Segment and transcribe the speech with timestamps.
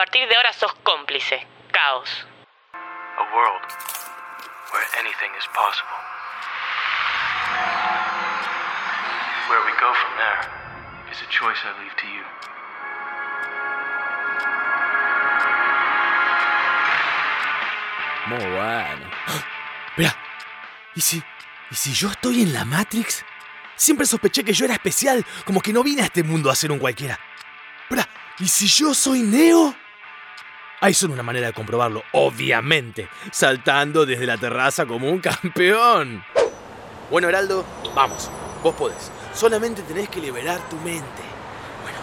[0.00, 1.46] partir de ahora sos cómplice.
[1.72, 2.08] Caos.
[3.18, 3.66] A world
[4.72, 6.00] where anything is possible.
[9.50, 10.40] Where we go from there
[11.12, 12.24] is a choice I leave to you.
[18.26, 19.10] Muy bueno.
[19.90, 20.16] Espera,
[20.94, 21.22] ¿y si,
[21.70, 23.22] ¿y si yo estoy en la Matrix?
[23.76, 26.72] Siempre sospeché que yo era especial, como que no vine a este mundo a ser
[26.72, 27.20] un cualquiera.
[27.82, 28.08] Espera,
[28.38, 29.76] ¿y si yo soy Neo?
[30.82, 36.24] Hay solo una manera de comprobarlo, obviamente, saltando desde la terraza como un campeón.
[37.10, 38.30] Bueno, Heraldo, vamos,
[38.62, 39.10] vos podés.
[39.34, 41.22] Solamente tenés que liberar tu mente.
[41.82, 41.98] Bueno,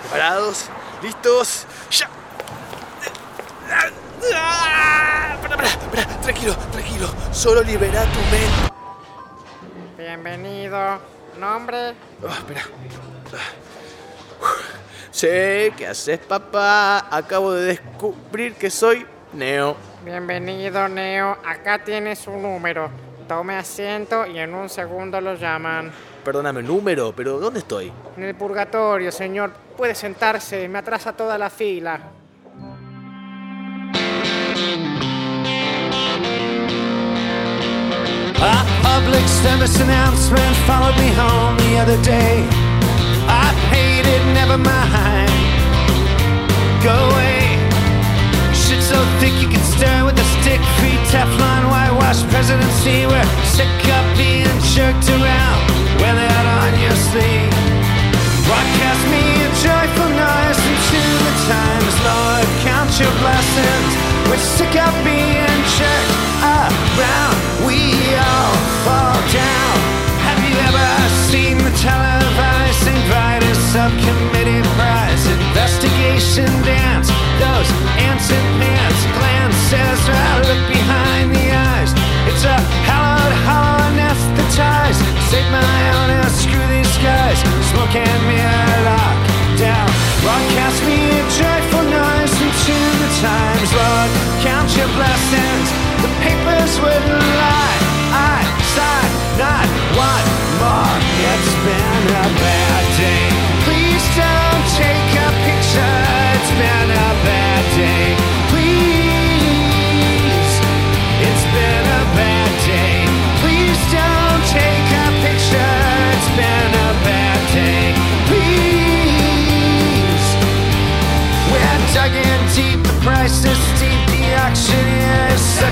[0.00, 0.70] ¿preparados?
[1.02, 1.66] ¿Listos?
[1.90, 2.08] ¡Ya!
[4.34, 5.34] ¡Ah!
[5.34, 7.14] Espera, espera, espera, tranquilo, tranquilo.
[7.32, 8.72] Solo libera tu mente.
[9.98, 11.00] Bienvenido.
[11.38, 11.94] ¿Nombre?
[12.26, 12.62] Ah, espera.
[15.10, 17.06] Sé qué haces, papá.
[17.10, 19.76] Acabo de descubrir que soy Neo.
[20.04, 21.36] Bienvenido, Neo.
[21.44, 22.90] Acá tiene su número.
[23.28, 25.90] Tome asiento y en un segundo lo llaman.
[26.24, 27.92] Perdóname, número, pero ¿dónde estoy?
[28.16, 29.52] En el purgatorio, señor.
[29.76, 30.68] Puede sentarse.
[30.68, 32.00] Me atrasa toda la fila.
[38.38, 42.65] A public service announcement followed me home the other day.
[43.72, 45.30] Paid it, never mind.
[46.82, 47.56] Go away.
[48.52, 50.60] Shit so thick you can stir with a stick.
[50.78, 53.06] Free Teflon, whitewash presidency.
[53.06, 55.62] We're sick of being jerked around
[56.02, 57.54] when they're on your sleeve.
[58.46, 62.46] Broadcast me a joyful noise into the times, Lord.
[62.68, 63.90] Count your blessings.
[64.28, 65.15] We're sick of being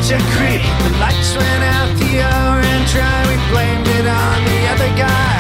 [0.05, 0.61] such a creep.
[0.61, 5.37] The lights went out, the and dry, we blamed it on the other guy.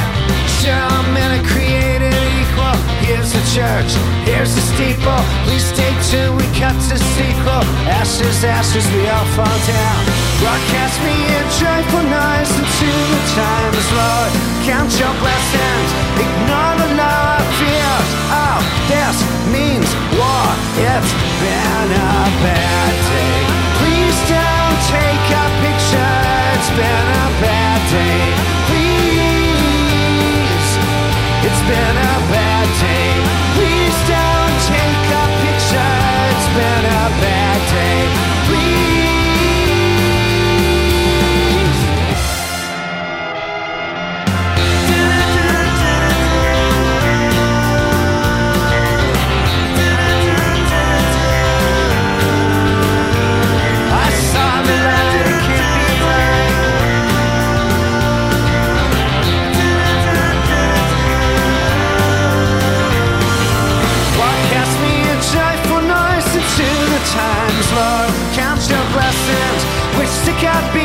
[0.60, 2.76] Sure, all men are created equal.
[3.04, 3.92] Here's the church,
[4.24, 5.20] here's the steeple.
[5.44, 7.64] Please stay tuned, we cut to sequel.
[7.92, 10.00] Ashes, ashes, we all fall down.
[10.40, 14.32] Broadcast me a joyful noise into the times, Lord.
[14.64, 15.90] Count your blessings,
[16.24, 18.10] ignore the law of fears.
[18.32, 19.16] Oh, this
[19.52, 20.48] means war.
[20.88, 23.44] It's been a bad day.
[23.76, 24.53] Please don't
[24.94, 26.14] take a picture.
[26.54, 28.22] It's been a bad day.
[28.68, 29.90] Please.
[31.46, 32.03] It's been
[70.46, 70.83] I'd be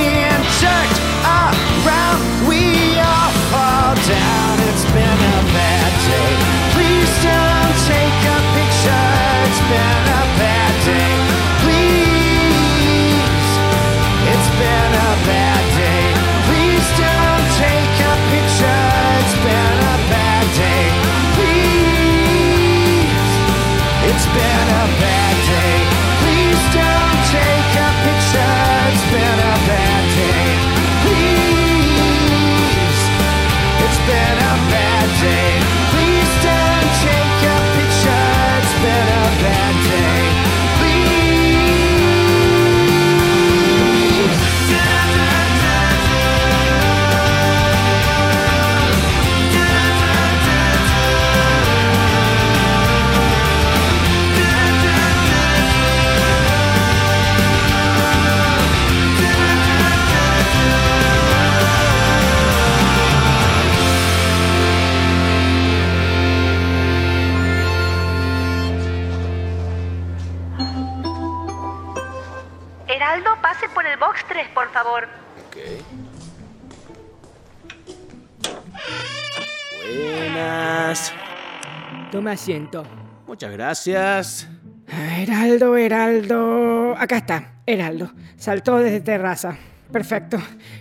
[82.31, 82.83] Asiento.
[83.27, 84.47] Muchas gracias.
[84.87, 86.95] Heraldo, Heraldo.
[86.97, 88.11] Acá está, Heraldo.
[88.37, 89.57] Saltó desde terraza.
[89.91, 90.37] Perfecto.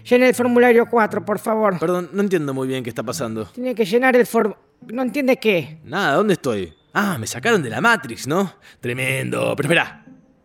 [0.09, 1.79] Llene el formulario 4, por favor.
[1.79, 3.47] Perdón, no entiendo muy bien qué está pasando.
[3.47, 4.55] Tiene que llenar el form...
[4.87, 5.81] ¿No entiende qué?
[5.85, 6.73] Nada, ¿dónde estoy?
[6.93, 8.55] Ah, me sacaron de la Matrix, ¿no?
[8.81, 9.55] Tremendo.
[9.57, 9.98] Pero espera.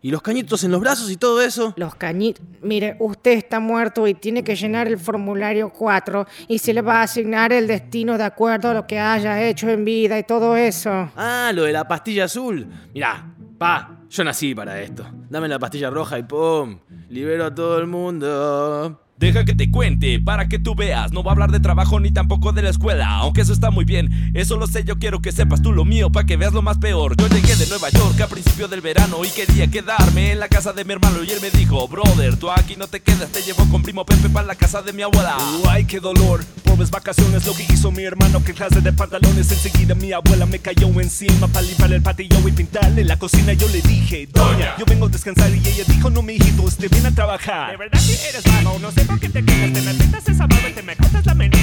[0.04, 1.72] ¿Y los cañitos en los brazos y todo eso?
[1.78, 2.44] Los cañitos...
[2.60, 6.98] Mire, usted está muerto y tiene que llenar el formulario 4 y se le va
[6.98, 10.58] a asignar el destino de acuerdo a lo que haya hecho en vida y todo
[10.58, 11.10] eso.
[11.16, 12.66] Ah, lo de la pastilla azul.
[12.92, 15.06] Mirá, pa, yo nací para esto.
[15.30, 16.80] Dame la pastilla roja y ¡pum!
[17.08, 19.03] Libero a todo el mundo.
[19.16, 21.12] Deja que te cuente para que tú veas.
[21.12, 23.08] No va a hablar de trabajo ni tampoco de la escuela.
[23.18, 24.82] Aunque eso está muy bien, eso lo sé.
[24.84, 27.16] Yo quiero que sepas tú lo mío para que veas lo más peor.
[27.16, 30.72] Yo llegué de Nueva York a principio del verano y quería quedarme en la casa
[30.72, 31.22] de mi hermano.
[31.22, 33.30] Y él me dijo, brother, tú aquí no te quedas.
[33.30, 35.36] Te llevo con primo Pepe para la casa de mi abuela.
[35.68, 36.44] Ay, qué dolor.
[36.74, 38.42] Pobres vacaciones, lo que hizo mi hermano.
[38.42, 39.48] Que clase de pantalones.
[39.52, 43.52] Enseguida mi abuela me cayó encima para limpiar el patillo y pintarle la cocina.
[43.52, 45.54] Yo le dije, Doña, yo vengo a descansar.
[45.54, 47.70] Y ella dijo, no, mi hijito, usted viene a trabajar.
[47.70, 49.72] De verdad que eres vago, no sé por qué te quedas.
[49.72, 51.53] Te me pintas esa barba te me cortas la menina.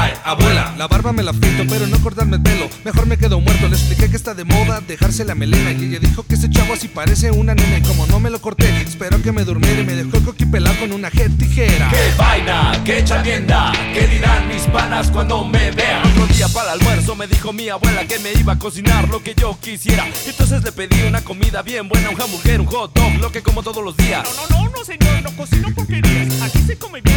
[0.00, 2.68] Ay, abuela, la barba me la pinto, pero no cortarme el pelo.
[2.84, 3.66] Mejor me quedo muerto.
[3.66, 5.72] Le expliqué que está de moda dejarse la melena.
[5.72, 7.78] Y ella dijo que ese chavo así parece una nena.
[7.78, 10.46] Y como no me lo corté, espero que me durmiera y me dejó el coqui
[10.46, 11.90] pelado con una jet tijera.
[11.90, 12.80] ¡Qué vaina!
[12.84, 13.72] ¡Qué chavienda!
[13.92, 16.06] ¿Qué dirán mis panas cuando me vean?
[16.06, 19.20] Otro día para el almuerzo me dijo mi abuela que me iba a cocinar lo
[19.20, 20.06] que yo quisiera.
[20.26, 23.64] Entonces le pedí una comida bien buena, un hamburger, un hot dog, lo que como
[23.64, 24.22] todos los días.
[24.36, 26.40] No, no, no, no, señor, no cocino porquerías.
[26.40, 27.07] Aquí se come mierda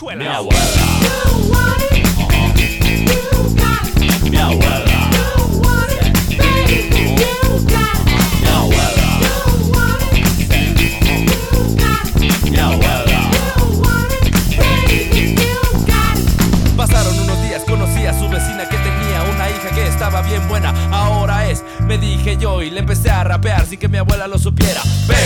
[0.00, 0.54] Mi abuela.
[4.30, 4.84] Mi abuela.
[16.76, 20.72] Pasaron unos días, conocí a su vecina que tenía una hija que estaba bien buena.
[20.92, 24.38] Ahora es, me dije yo y le empecé a rapear sin que mi abuela lo
[24.38, 24.80] supiera.
[25.08, 25.17] Pero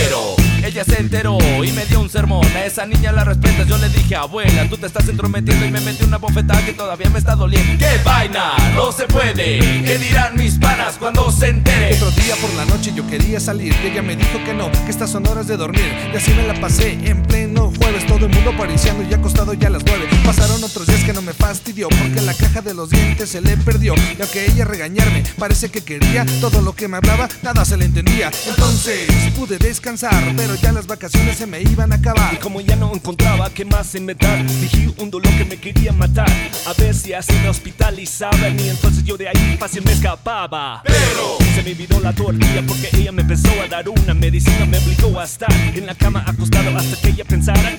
[1.63, 2.45] y me dio un sermón.
[2.55, 3.67] A esa niña la respetas.
[3.67, 7.09] Yo le dije, abuela, tú te estás entrometiendo y me metí una bofetada que todavía
[7.09, 7.77] me está doliendo.
[7.77, 8.53] ¡Qué vaina!
[8.75, 9.59] No se puede.
[9.59, 11.95] ¿Qué dirán mis panas cuando se entere?
[11.95, 14.89] Otro día por la noche yo quería salir y ella me dijo que no, que
[14.89, 15.91] estas son horas de dormir.
[16.13, 19.67] Y así me la pasé en pleno jueves, todo el mundo pariciando y acostado ya
[19.67, 20.07] a las nueve.
[20.25, 23.57] Pasaron otros días que no me fastidió porque la caja de los dientes se le
[23.57, 23.95] perdió.
[23.95, 27.85] Y aunque ella regañarme, parece que quería todo lo que me hablaba, nada se le
[27.85, 28.31] entendía.
[28.47, 32.33] Entonces pude descansar, pero ya las vacaciones se me iban a acabar.
[32.33, 36.29] Y como ya no encontraba qué más inventar, dije un dolor que me quería matar.
[36.65, 40.81] A ver si así me hospitalizaban y entonces yo de ahí fácil me escapaba.
[40.83, 44.77] Pero se me olvidó la tortilla porque ella me empezó a dar una medicina, me
[44.77, 47.25] obligó a estar en la cama acostado hasta que ella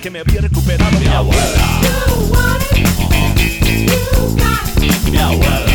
[0.01, 1.41] que me había recuperado mi abuela.
[5.11, 5.65] Mi abuela.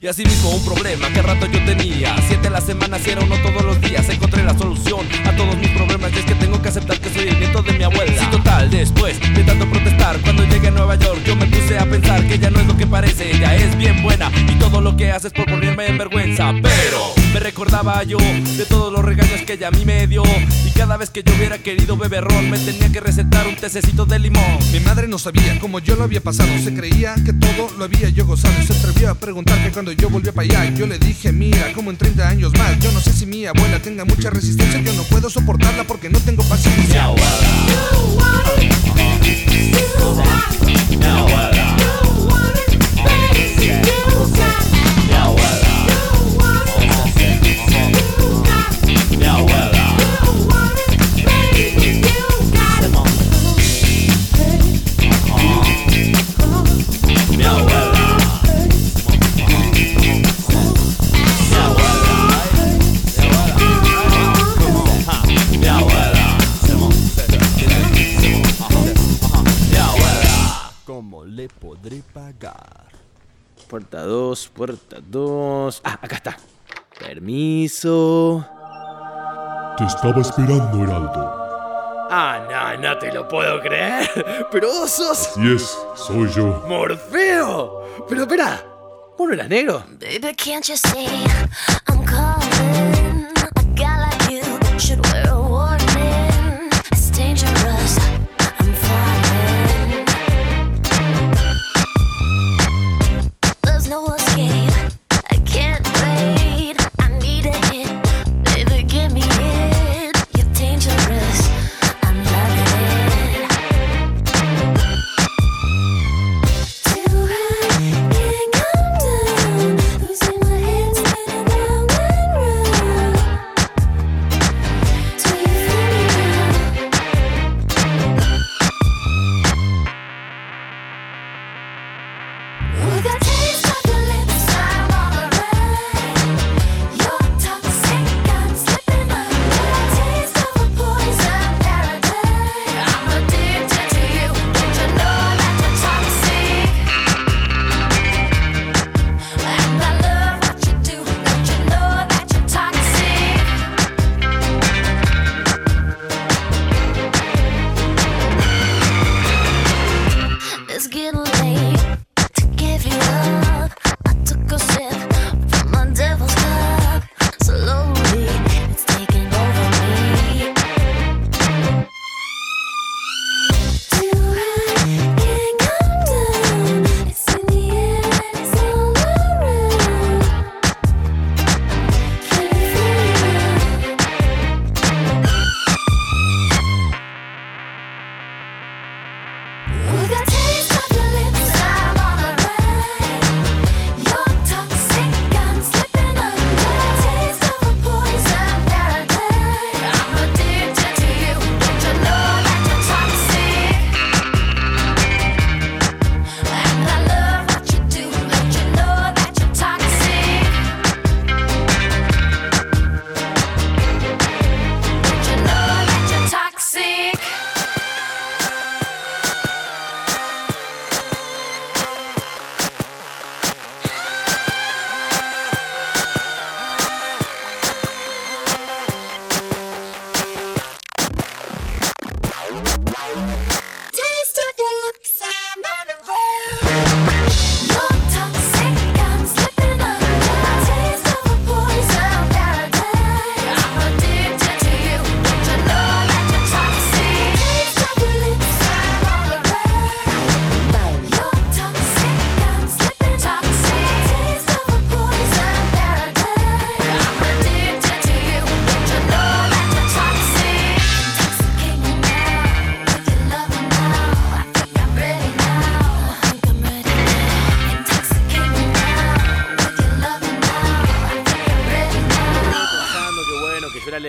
[0.00, 2.14] Y así mismo un problema que rato yo tenía.
[2.28, 5.56] Siete a la semana, si era uno todos los días Encontré la solución a todos
[5.58, 6.12] mis problemas.
[6.14, 8.12] Y es que tengo que aceptar que soy el nieto de mi abuela.
[8.18, 9.68] Sí, total, después de tanto
[10.16, 12.76] Cuando llegué a Nueva York yo me puse a pensar Que ella no es lo
[12.76, 15.98] que parece, ella es bien buena Y todo lo que hace es por ponerme en
[15.98, 16.52] vergüenza.
[16.62, 20.22] Pero me recordaba yo de todos los regaños que ella a mí me dio
[20.66, 24.06] Y cada vez que yo hubiera querido beber ron Me tenía que recetar un tececito
[24.06, 26.48] de limón Mi madre no sabía cómo yo lo había pasado.
[26.62, 28.54] Se creía que todo lo había yo gozado.
[28.62, 30.74] Y se atrevió a preguntar que cuando yo volví para allá.
[30.74, 32.78] Yo le dije, mira, como en 30 años más.
[32.78, 34.80] Yo no sé si mi abuela tenga mucha resistencia.
[34.80, 37.04] Yo no puedo soportarla porque no tengo Mi paciencia.
[37.04, 37.26] abuela
[38.58, 38.64] Mi
[41.04, 41.57] abuela Mi
[73.68, 75.80] Puerta 2, puerta 2.
[75.84, 76.36] Ah, acá está.
[76.98, 78.44] Permiso.
[79.76, 81.34] Te estaba esperando, Heraldo.
[82.10, 84.08] Ah, no, no te lo puedo creer.
[84.50, 86.64] Pero vos sos Así es, soy yo.
[86.66, 88.06] Morfeo.
[88.08, 88.64] Pero espera,
[89.16, 89.82] ¿vos no eras negro?
[90.00, 91.06] Baby, can't you see
[91.88, 93.26] I'm calling?
[93.56, 95.26] A guy like you should wear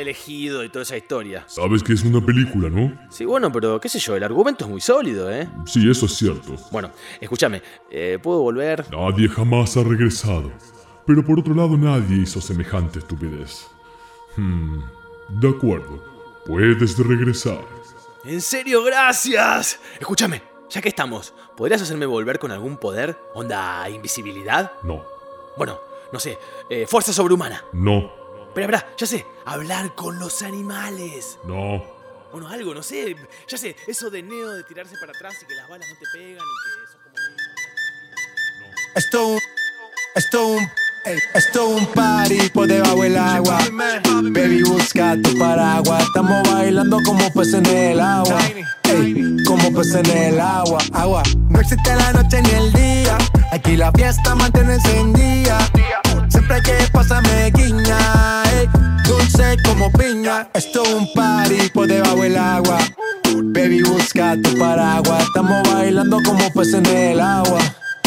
[0.01, 1.43] elegido y toda esa historia.
[1.47, 2.91] Sabes que es una película, ¿no?
[3.09, 5.47] Sí, bueno, pero qué sé yo, el argumento es muy sólido, ¿eh?
[5.65, 6.55] Sí, eso es cierto.
[6.71, 6.91] Bueno,
[7.21, 8.85] escúchame, eh, ¿puedo volver?
[8.91, 10.51] Nadie jamás ha regresado.
[11.05, 13.67] Pero por otro lado, nadie hizo semejante estupidez.
[14.37, 14.79] Hmm,
[15.29, 16.03] de acuerdo.
[16.45, 17.59] Puedes regresar.
[18.25, 18.83] ¿En serio?
[18.83, 19.79] ¡Gracias!
[19.99, 23.17] Escúchame, ya que estamos, ¿podrías hacerme volver con algún poder?
[23.33, 24.71] ¿Onda invisibilidad?
[24.83, 25.03] No,
[25.57, 25.79] Bueno,
[26.11, 26.37] no sé,
[26.69, 27.63] eh, fuerza sobrehumana.
[27.73, 28.11] no,
[28.49, 31.37] Espera, espera, ya sé, hablar con los animales.
[31.45, 31.99] no.
[32.31, 33.15] Bueno, algo, no sé,
[33.47, 36.05] ya sé, eso de Neo de tirarse para atrás y que las balas no te
[36.13, 37.15] pegan y que sos como...
[38.95, 39.39] Esto un,
[40.15, 40.67] esto un,
[41.33, 43.57] esto un party por debajo del agua.
[44.31, 46.03] Baby, busca tu paraguas.
[46.03, 48.39] Estamos bailando como peces en el agua.
[48.83, 51.23] Ey, como peces en el agua, agua.
[51.49, 53.17] No existe la noche ni el día.
[53.51, 55.57] Aquí la fiesta mantiene encendida.
[56.39, 58.43] Siempre que pasa me guiña.
[58.53, 58.69] ey,
[59.05, 60.47] dulce como piña.
[60.53, 62.77] Esto es un party por debajo del agua.
[63.43, 65.21] Baby, busca tu paraguas.
[65.23, 67.59] Estamos bailando como peces en el agua.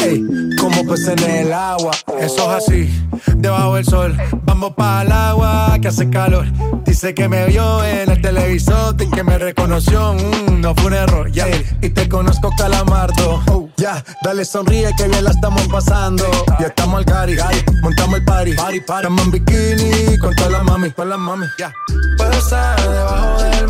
[0.02, 0.24] Ey,
[0.58, 1.92] como peces en el agua.
[2.18, 3.06] Eso es así,
[3.36, 4.16] debajo del sol.
[4.42, 6.46] Vamos para el agua que hace calor.
[6.84, 10.14] Dice que me vio en el televisor y que me reconoció.
[10.14, 11.46] Mm, no fue un error, ya.
[11.80, 13.42] Y te conozco, calamardo.
[13.48, 16.24] Oh, ya, dale sonríe que bien la estamos pasando.
[16.58, 17.36] Ya estamos al cari,
[17.82, 18.54] montamos el party.
[18.54, 19.06] party, party.
[19.06, 21.46] Estamos en bikini con todas las mami, con las mami.
[21.58, 21.72] Ya.
[22.16, 23.66] Puedo estar debajo del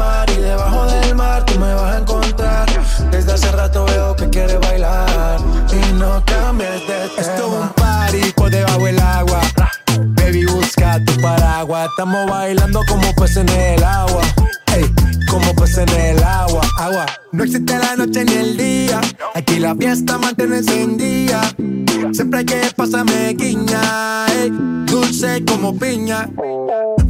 [11.93, 14.23] Estamos bailando como peces en el agua.
[14.75, 14.91] Ey,
[15.31, 17.05] como peces en el agua, agua.
[17.33, 18.99] No existe la noche ni el día.
[19.35, 21.43] Aquí la fiesta mantiene encendida.
[22.13, 24.25] Siempre que pasa me guiña.
[24.29, 24.51] ey,
[24.87, 26.31] dulce como piña.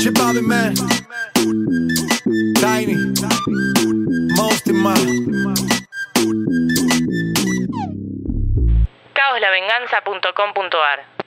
[0.00, 0.16] Chip
[2.56, 2.96] Tiny,
[4.34, 5.54] Most in Man.
[9.14, 11.19] caoslavenganza.com.ar